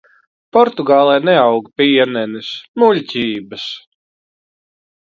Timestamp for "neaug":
1.27-1.69